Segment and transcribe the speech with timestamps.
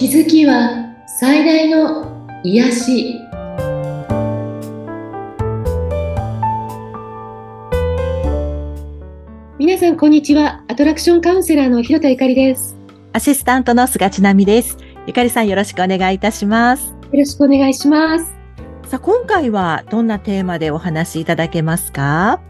[0.00, 3.20] 気づきは最大の癒し。
[9.58, 10.64] 皆さんこんにちは。
[10.68, 12.78] アトラクションカウンセラーの広田ゆかりです。
[13.12, 14.78] アシスタントの菅千奈美です。
[15.06, 16.94] ゆかりさんよろしくお願いいたします。
[16.94, 18.24] よろしくお願いします。
[18.88, 22.40] さあ今回はどんなテーマでお話しいただけますか？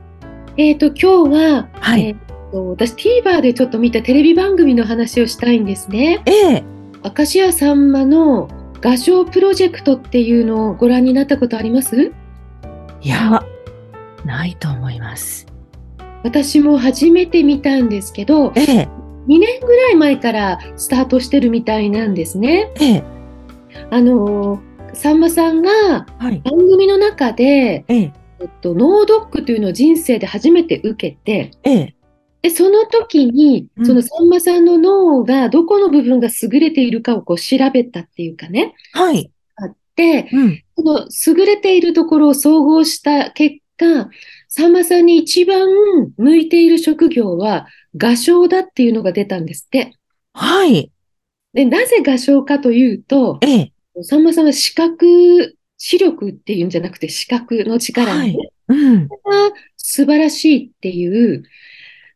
[0.57, 2.11] えっ、と今日は、はい。
[2.11, 2.17] えー
[2.53, 6.23] と私 TVer でちょっと見たテレビ番組の話をしたいんですね。
[6.27, 8.49] ええ明石家さんまの
[8.81, 12.13] 画商プロジェクトっていうのをご覧になったことあります？
[13.03, 13.45] いや、
[14.25, 15.47] ないと思います。
[16.23, 18.89] 私も初めて見たんですけどええ、
[19.27, 22.71] 2年ぐらい前からスタートしてるみたいなんですね。
[22.81, 23.05] ええ、
[23.91, 25.71] あのーさんまさんが
[26.19, 26.41] はい。
[26.41, 31.95] 番組の中で、ええ、えっと、ノードックというのを人生で初めて受けてええ、
[32.43, 39.31] でその時にうんそのさんまさんの脳がどこの部分が優れているかをこう調べたっていうかねはい。
[39.57, 40.63] あってうん。
[40.77, 44.09] その優れているところを総合した結果
[44.49, 45.69] さんまさんに一番
[46.17, 49.95] 向いている職業は画商だっていうのが出たんですって。
[50.33, 50.91] はい。
[51.53, 59.09] でなぜ画商かというとええ、さんまさんは視覚、視力っていうんじゃなくて視覚の力はいがうん。
[59.77, 61.43] 素晴らしいっていう、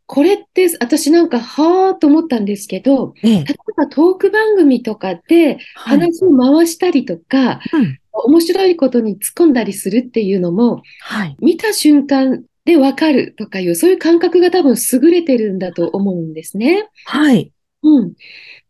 [0.06, 3.44] これって私なんかはーと思ったんですけど、ええ、例え
[3.76, 5.98] ばトーク番組とかではい。
[5.98, 7.98] 話を回したりとか、うん。
[8.12, 11.36] 面白いことに突っ込んだりするっていうのも、はい。
[11.40, 16.88] 見た瞬間でわかるとかいう、そういう感覚が多分優れてるんだと思うんですね。
[17.06, 17.52] はい。
[17.82, 18.14] うん。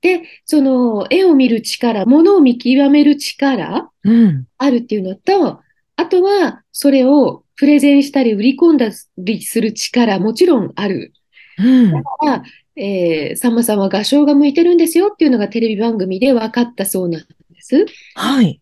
[0.00, 4.46] で、その絵を見る力、物を見極める力、うん。
[4.56, 5.60] あるっていうのと、
[5.96, 11.12] あとはそれをプレゼンしたり売り込んだりする力もちろんある。
[11.58, 11.94] うん。
[12.28, 12.42] あ
[12.76, 17.26] えーさんまさんは画商が向いてるんですよっていうのがテレビ番組で分かったそうなんで
[17.60, 17.86] す。
[18.14, 18.60] はい。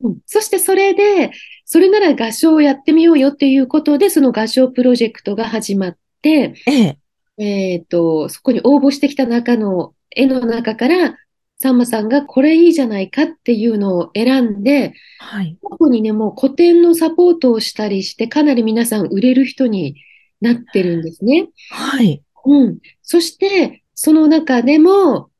[0.00, 1.32] うん、そしてそれで、
[1.64, 6.98] それなら画商をやってみようよっていうことで、その画商プロジェクトが始まって、え
[7.38, 11.16] え、えっと、そこに応募してきた中の絵の中から、
[11.58, 15.56] さんまさんがこれいいじゃないかっていうのを選んで、はい。
[15.62, 19.96] 過去にね、もう個展のサポートをしたりして、かなり皆さん売れる人に
[20.40, 21.48] なってるんですね。
[21.70, 22.22] はい。
[22.46, 22.78] うん。
[23.02, 25.30] そして、その中でも、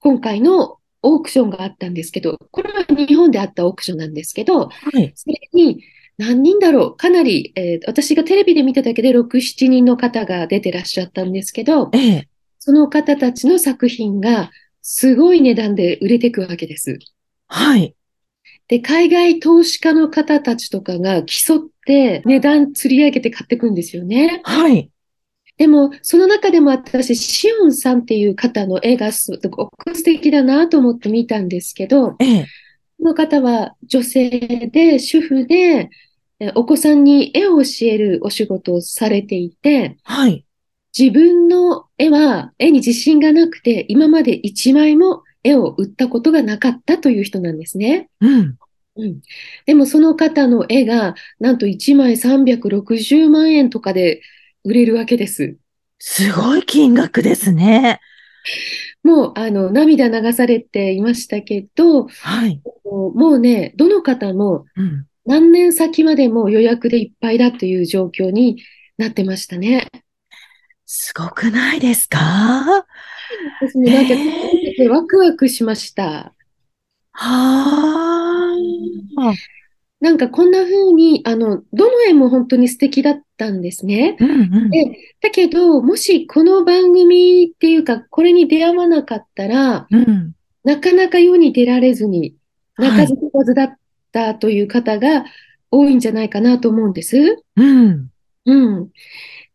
[0.00, 5.12] 今回のオークションがあったんですけど、これは日本であったオークションなんですけど、はい。
[5.14, 5.82] それに
[6.16, 14.50] 何人だろう、かなり、えー私がテレビで見ただけで6、7人の方が出てらっしゃったんですけど、ええ、その方たちの作品が
[14.82, 16.98] すごい値段で売れていくわけです。
[17.46, 17.94] はい。
[18.66, 24.40] で、海外投資家の方たちとかが競って値段釣り上げて買っていくんですよね。
[24.44, 24.90] はい。
[25.58, 32.46] でも、その中でも私、シオンさんっていう方の絵がすごく素敵だなと思って見たんですけど、ええ、
[32.98, 34.30] この方は女性
[34.72, 35.90] で、主婦で、
[36.40, 40.44] えお子さんに絵を教えるお仕事をされていて、はい。
[40.96, 48.08] 自分の絵は絵に自信がなくて、今まで一枚も絵を売ったことがなかったという人なんですね。
[48.20, 48.56] うん。
[48.96, 49.20] うん。
[49.66, 54.22] でもその方の絵が、なんと1枚360万円とかで
[54.68, 55.56] 売れるわけです。
[55.98, 58.00] すごい金額ですね。
[59.02, 62.62] もう、あの、涙流されていましたけど、はい。
[62.84, 65.06] もうね、どの方もうん。
[65.26, 68.62] 何年先までも予約でいっぱいだという状況に
[68.96, 69.86] なってましたね。
[70.86, 72.18] すごくないですか？
[73.60, 76.32] 私もなんか、へーワクワクしました。
[77.12, 78.54] は
[79.18, 79.34] あ。
[80.00, 84.16] なんかこんな風に、あの、どの絵も本当に素敵だったんですね。
[84.20, 84.34] うんう
[84.66, 84.70] ん。
[84.70, 90.32] で、だけど、もしこの番組っていうか、これに出会わなかったら、うん。
[90.64, 92.34] なかなか世に出られずに、はい
[92.80, 93.76] 泣かず飛ばずだっ
[94.12, 95.24] たという方が
[95.70, 97.42] 多いんじゃないかなと思うんです。
[97.56, 98.08] うん。
[98.46, 98.88] うん。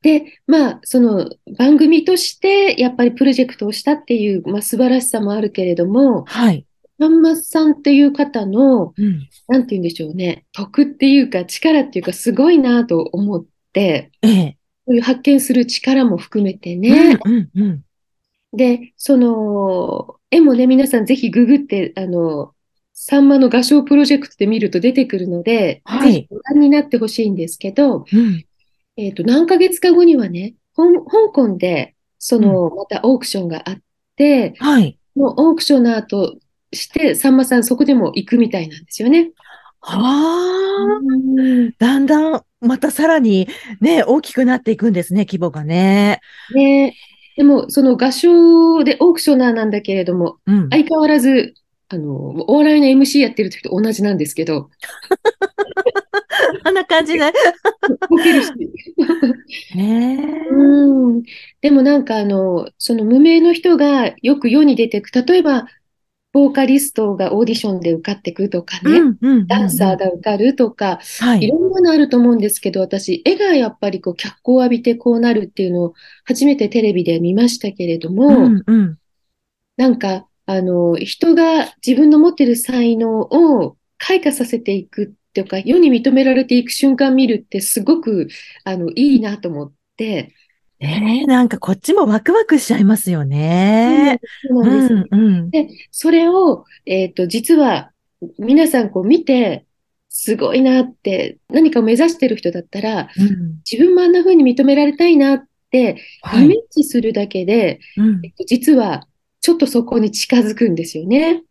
[0.01, 6.65] で、まあ、その番組としてやっぱりプロジェクトをしたっていう、まあ、素晴らしさもあるけれども、はい。
[7.03, 9.27] さんまさんっていう方の、うん。
[9.47, 14.57] なんて言うんでしょうね、徳っていうか力っていうかすごいなと思って、ええ。
[14.87, 17.19] そういう発見する力も含めてね。
[17.23, 17.83] うんうんうん。
[18.53, 22.53] で、その、絵もね、皆さんぜひググって、あの、
[22.93, 28.45] さんまの画商プロジェクトで見ると出てくるので、はいぜひご覧になってほしいんですけど、うん。
[28.95, 30.85] えっと、何ヶ月か後にはね、香
[31.33, 33.77] 港で、その、またオークションがあっ
[34.15, 34.97] て、はい。
[35.15, 36.37] もうオークションの後
[36.75, 39.31] して、さんまさんそこでも行くみたいなんですよね。
[39.81, 40.63] はあ。
[40.85, 43.47] うんだんだん、またさらに
[43.81, 46.21] ね、大きくなっていくんですね、規模がね。
[46.53, 46.93] で、
[47.35, 50.69] でも、その画商でオークショナーなんだけれども、うん。
[50.69, 51.55] 相変わらず、
[51.89, 52.11] あの、
[52.47, 54.69] お笑いの MC やってる時と同じなんですけど、
[56.63, 57.19] あんな感じで。
[58.09, 58.51] ボケるし。
[59.75, 60.49] ねえ。
[60.49, 61.23] うん。
[61.61, 65.11] でもなんかあの、その無名の人がよく世に出てく。
[65.11, 65.67] 例えば、
[66.33, 71.47] ボーカリストがオーディションで受かってくとかね、うんうんダンサーが受かるとか、はいい。
[71.47, 75.93] ろんなのあると思うんですけど、私、絵がやっぱりこう脚光を浴びてこうなるっていうのを
[76.25, 78.97] 初めてテレビで見ましたけれども、うんうん。
[79.77, 88.27] なんか、あの、人が自分の持ってる才能を開花させていくっていうか、世に認められていく瞬間見るってすごく、
[88.63, 90.33] あの、いいなと思って、
[90.83, 94.19] ねえ、なんかこっちもワクワクしちゃいますよね。
[94.47, 94.93] そうなんです。
[94.93, 95.49] うんうん。
[95.49, 97.91] で、それを、えっと、実は、
[98.37, 99.65] 皆さんこう見て、
[100.09, 109.07] すごいなって、何かを目指してる人だったら、うん自分もあんな風に認められたいなって、はいイメージするだけで、うんえっと実は、
[109.41, 111.43] ちょっとそこに近づくんですよね。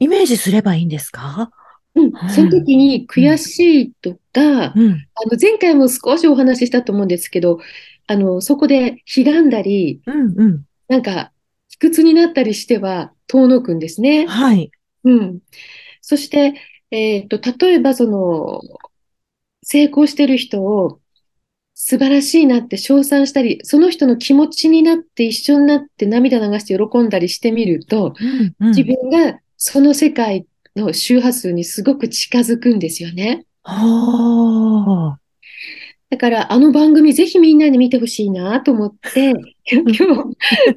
[0.00, 1.50] イメージすればいいんですか？
[1.94, 2.30] うんはい。
[2.30, 4.44] その時に悔しいとか、うん。
[4.44, 7.60] あの、前回も少しお話ししたと思うんですけど、
[8.06, 10.64] あの、そこで悲願だり、うんうん。
[10.88, 11.32] なんか、
[11.68, 14.26] 卑屈になったりしては遠のくんですね。
[14.26, 14.70] はい。
[15.04, 15.40] うん。
[16.00, 16.54] そして、
[16.90, 18.60] えっと、例えばその、
[19.62, 21.00] 成功してる人を
[21.74, 33.46] 素晴らしいなって称賛したり、その人の気持ちになって一緒になって涙流して喜んだりしてみると、うんうん自分がその世界の周波数にすごく近づくんですよね。
[33.62, 35.25] はあ。
[36.08, 39.34] だから、あの番組ぜひみんなに見てほしいなと思って、
[39.66, 40.06] 今日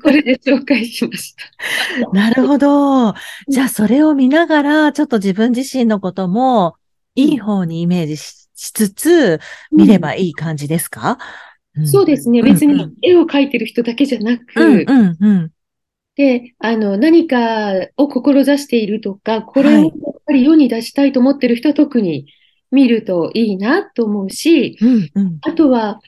[0.02, 2.10] これで紹介しました。
[2.12, 3.14] なるほど。
[3.48, 6.76] じゃあ、それを見ながら、ちょっと自分自身のことも、
[7.16, 9.40] いい方にイメージししつつ、
[9.72, 11.18] 見ればいい感じですか、
[11.78, 12.42] うんそうですね。
[12.42, 15.52] うん別にうん絵を描いてる人だけじゃなく、うん、うん、うん。
[16.16, 22.26] で、あの、何かを志しているとか、これをはいやっぱり世に出したいと思ってる人は特に
[22.72, 25.38] 見るといいなと思うし、うん、うん。
[25.42, 26.00] あとは、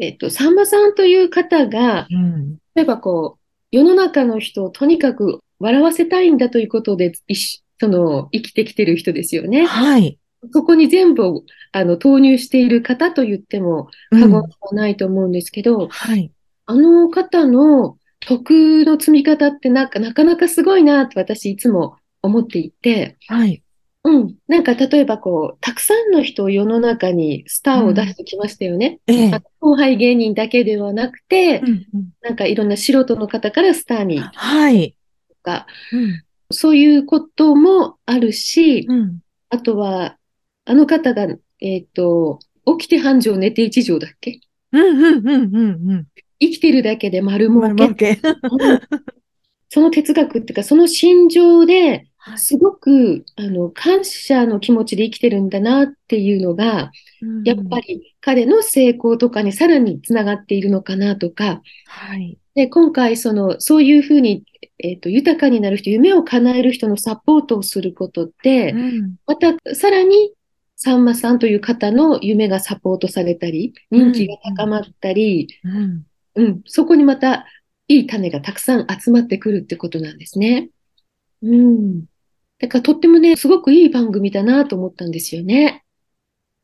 [0.00, 3.40] えっと、さんまさんという方が、うん、例えばこう、
[3.70, 7.12] 世の中の人をとにかく笑わせたいんだということで、
[7.78, 9.66] その、生きてきてる人ですよね。
[9.66, 10.18] はい。
[10.52, 14.42] そこに全部を、あの、投入している方と言っても過言では
[14.72, 16.30] ないと思うんですけど、はい。
[16.66, 23.62] あの方の徳の積み方ってなんかなかなかすごいなと私いつも思っていて、はい。
[24.02, 24.34] うん。
[24.48, 28.98] なんか例えばこう、たくさんの人を世の中にスターを出してきましたよね。
[29.06, 29.42] ええあ。
[29.60, 34.94] 後輩芸人だけではなくてう、んうんなんかいろんな素人の方からスターにとはい。
[35.42, 39.18] か、うん、そういうこともあるし、うん。
[39.50, 40.16] あとは、
[40.64, 41.26] あの方が、
[41.60, 42.38] えっと、
[42.78, 44.40] 起きて半畳寝て一畳だっけ？
[44.72, 46.06] うん、うん、うん、うん、
[46.38, 47.76] 生きてるだけで丸うん。
[47.76, 48.16] 儲け。
[48.16, 48.28] け。
[48.28, 48.80] うん
[49.72, 56.90] その哲学っていうか、その心情で、はいすごく、あの、感謝の気持ちで生きてるんだなっていうのが、
[57.44, 57.94] やっぱり。
[57.94, 62.36] り彼の成功とかにさらにつながっているのかなとか、はい。
[62.54, 64.44] で、今回、その、そういうふうに、
[64.78, 70.32] えっと、豊かになる人、夢を叶える人のサポートをすることで、うんまた、さらに、
[70.76, 76.06] さんまさんという方の夢がサポートされたり、人気が高まったり、うん。
[76.34, 77.46] うん、そこにまた、
[77.88, 80.68] いい種がたくさん集まってくるってことなんですね。
[81.42, 82.04] うん。
[82.60, 85.84] だから、とってもね、すごくいい番組だなと思ったんですよね。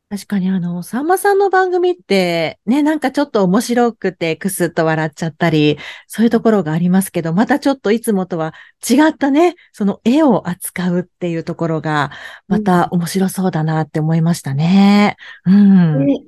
[0.09, 5.77] 確かにあの、さんまさんの番組って、ね、なんかちょっと面白くてクスッと笑っちゃったり、
[6.07, 8.53] そういうところがありますけど、またちょっといつもとは
[8.89, 12.11] 違ったね、その絵を扱うっていうところが、
[12.47, 15.17] また面白そうだなって思いましたね。
[15.45, 16.05] うん。
[16.05, 16.23] ね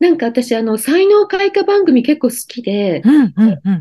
[0.00, 3.80] なんか私、あの、才能開花番組結構好きで、うん、うん、うん。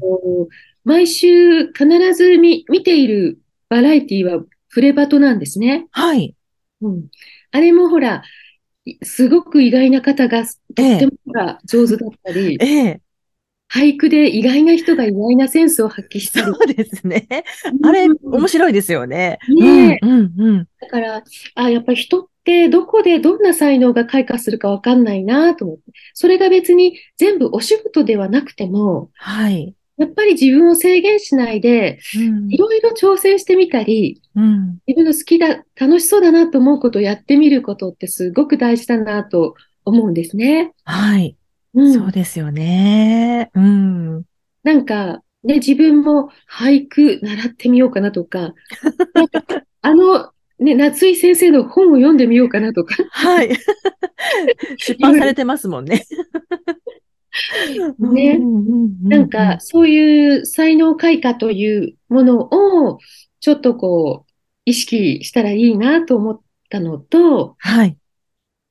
[0.84, 5.88] 毎週必ず見、見ているバラエティはフレバトなんですね。
[5.92, 6.36] はい。
[6.82, 7.08] うん。
[7.52, 8.24] あれもほら、
[8.86, 13.02] いすごく意外な方がとってもほら上手だったり、ええ、
[13.72, 16.46] 俳句で意外な人が意外なセンスを発揮したり。
[16.48, 17.28] そうですね。
[17.84, 19.38] あれ、うん面白いですよね。
[19.48, 20.68] ねえうん、うん、うん。
[20.82, 21.24] だから、
[21.56, 25.84] あ、やっぱり人ってどこでどんな才能が開花するかわかんないなと思って。
[26.14, 29.76] それが別に全部お仕事ではなくても、はい。
[30.00, 34.80] やっぱり自分を制限しないで、うんいろいろ挑戦してみたり、うん。
[34.88, 40.74] 自分の好きだ、楽しそうだなと思うことをやってみることってすごく大事だなと思うんですね。
[40.86, 41.36] はい。
[41.74, 41.94] うん。
[41.94, 43.52] そうですよね。
[43.54, 44.24] うん。
[44.64, 48.54] なんか、ね、自分も俳句習ってみようかなとか、
[49.48, 53.50] かあの、ね、夏井先生の本を読んでみようかなとか、はい。
[54.78, 56.06] 出版されてますもんね。
[58.00, 58.40] ね
[59.04, 63.00] なんか、そういう才能開花というものを、
[63.40, 64.32] ちょっとこう、
[64.66, 67.98] 意識したらいいなと思ったのと、はい。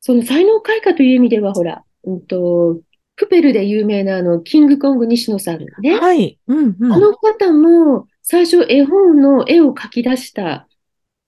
[0.00, 2.80] その才能開花という意味では、ほら、うんと、
[3.16, 5.98] プペルで有名なあの、キングコング西野さんね。
[5.98, 6.38] はい。
[6.46, 6.92] うんうん。
[6.92, 10.68] あの方も最初絵本の絵を描き出した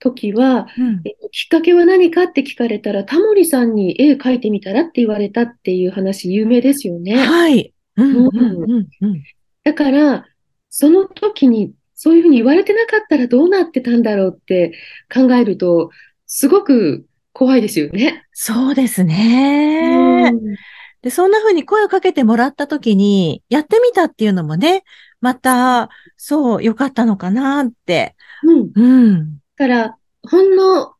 [0.00, 7.14] 時は、うんえきっかけは何かって聞かれたら、タモリさんに絵描いてみたらって言われたっていう話有名ですよね。
[7.14, 7.72] はい。
[7.96, 9.22] うんうんうんうん。
[9.62, 10.26] だから、
[10.70, 14.72] その時にそういうふうに言われてなかったらどうなってたんだろうって
[15.12, 15.90] 考えると、
[16.26, 18.24] すごく怖いですよね。
[18.32, 20.30] そうですね。
[20.32, 20.56] うん
[21.02, 24.84] で、そんな風に声をかけてもらった時に、やってみたっていうのもね、
[25.20, 28.16] また、そう、良かったのかなって。
[28.42, 28.70] うん。
[28.74, 29.39] うん。
[29.60, 30.94] だから、ほんの、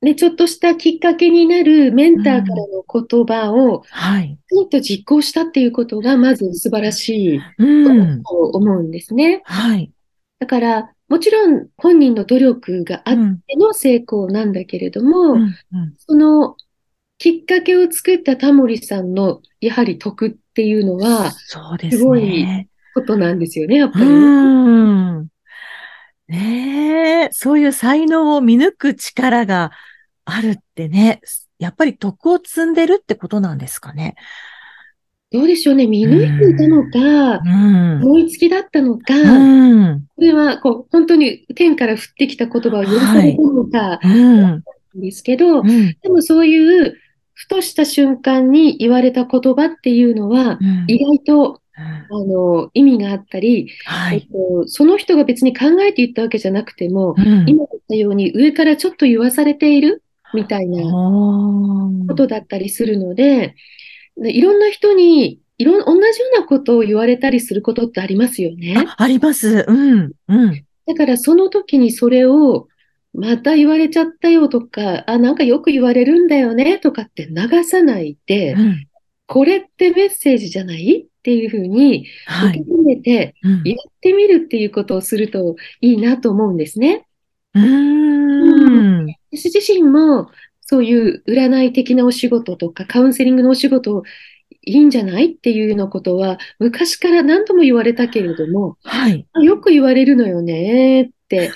[0.00, 4.38] ね、ちょっとしたきっかけになるメンターからの言葉を、はい。
[4.48, 8.22] きちんと実行したっていうことが、まず素晴らしいうん。
[8.22, 9.42] と思うんですね。
[9.44, 9.90] はい。
[10.38, 13.40] だから、もちろん本人の努力があっうん。
[13.40, 15.42] ての成功なんだけれども、うん。
[15.42, 15.54] うん
[15.98, 16.56] その
[17.18, 22.68] きっかけを作ったタモリさんの、やはり得っていうのは、そうですすごいね。
[22.94, 24.12] ことなんですよね、やっぱりね。
[24.12, 24.18] う
[25.22, 25.28] ん。
[26.28, 29.70] ねえ、そういう才能を見抜く力が
[30.24, 31.20] あるってね、
[31.58, 34.16] やっぱり徳を積んでるってことなんですかね。
[35.32, 38.02] どうでしょうね、見抜いていたのか、うん。
[38.04, 40.06] 思いつきだったのか、うん。
[40.14, 44.40] これはこう本当に天から降ってきた言葉を許されたのかうん。
[44.40, 44.62] なん
[44.96, 45.96] ですけど、うん。
[46.00, 46.96] でもそういう
[47.34, 54.22] ふとした瞬間に言われた言葉っていうのは、うん意外とあの意味があったり、えっはい。
[54.22, 57.44] と、その人が別に考えて言ったわけじゃなくても、うん。
[57.46, 60.02] 今言ったように上からちょっと言わされている
[60.32, 63.54] みたいなことだったりするので、
[64.16, 68.74] でいろんな人にいろん、同じようなことを言われたりすることってありますよね。
[68.76, 69.64] あ、あります。
[69.66, 70.12] うん。
[70.28, 70.64] うん。
[70.86, 72.68] だからその時にそれを
[73.14, 78.86] また言われちゃったよとか、あ、なんかよく言われるんだよねとかって流さないで、うん。
[79.26, 81.06] これってメッセージじゃない？
[81.26, 82.60] っていうふうにはい。
[82.60, 87.04] 受け止めてうんやってみるっていうことをするといいなと思うんですね。
[87.52, 89.06] うーん。
[89.32, 90.30] 私自身も
[90.60, 94.04] そういう占い的なお仕事とかカウンセリングのお仕事
[94.62, 99.26] いいんじゃないっていうようなことは昔から何度も言われたけれども、はい。
[99.32, 101.50] あよく言われるのよねって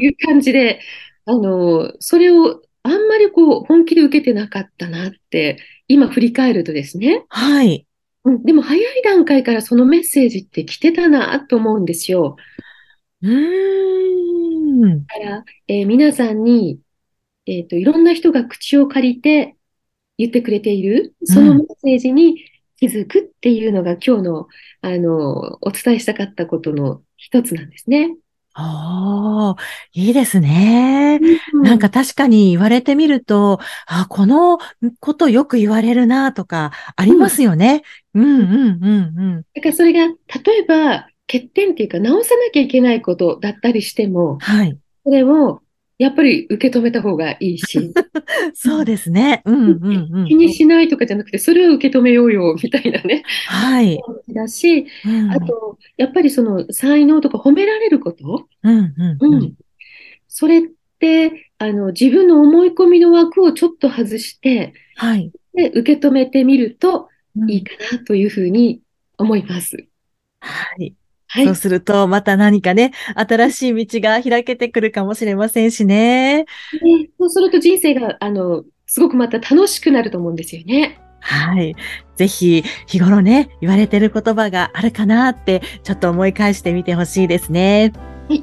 [0.00, 0.80] いう感じで、
[1.26, 5.58] あの、それをあんまりこう本気で受けてなかったなって
[5.88, 7.86] 今振り返るとですね、はい。
[8.24, 12.36] うん、でも早い段階からそのメッセージって来てたなと思うんですよ。
[13.22, 15.06] うーん。
[15.06, 16.80] だから、えー皆さんに、
[17.46, 19.56] えっと、いろんな人が口を借りて
[20.18, 22.44] 言ってくれている、そのメッセージに
[22.76, 24.48] 気づくっていうのが今日の、
[24.82, 28.16] あの、お伝えしたかったことの一つなんですね。
[28.54, 31.20] ああ、いいですね。
[31.52, 34.58] うなんか確かに言われてみると、あ、この
[34.98, 37.82] ことよく言われるなとかありますよね。
[38.14, 39.42] うんうんうんうん。
[39.54, 40.14] だからそれが、例
[40.58, 44.76] えば、欠点っていうか、直さなきゃいけないことだったりしても、はい。
[45.04, 45.62] それを、
[46.00, 47.92] やっぱり受け止めた方がいいし、
[48.54, 49.42] そうですね。
[49.44, 50.26] うんうんうん。
[50.26, 54.00] 気にしないとかじゃなくて、それを受け止めようよ、みたいなね、はい。
[54.30, 59.54] だし、うんあと、やっぱりその才能とか褒められること、うんうんううんん。
[60.26, 60.62] それっ
[60.98, 65.30] て、あの、自分の思い込みの枠をちょっと外して、はい。
[65.52, 68.80] で、受け止めてみるとうんいいかなというふうに
[69.18, 69.76] 思います。
[70.40, 70.94] はい。
[71.32, 71.54] はいそう。
[71.54, 76.38] すると、また何かね、新しい道が開けてくるかもしれませんしね。
[76.38, 76.46] ね
[77.18, 81.00] そうすると人生が、あの、すごくまた楽しくなると思うんですよね。
[81.20, 81.76] はい。
[82.16, 87.92] ぜひ、日頃ね、言われてる言葉があるかなって、ちょっと思い返してみてほしいですね。
[88.28, 88.42] はい。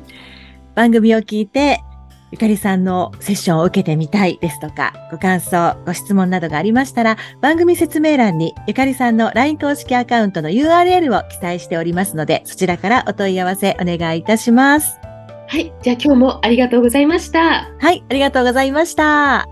[0.74, 1.82] 番組を聞いて、
[2.32, 15.00] ゆかりさんのセッションを受けてみたいですとか、ご感想、ご質問などがありましたら、番組説明欄にゆかりさんの LINE 公式アカウントの URL を記載しておりますので、そちらからお問い合わせお願いいたします。
[15.48, 15.74] はい。
[15.82, 17.72] じゃあ今日もありがとうございました。
[17.80, 19.48] はい、ありがとうございました。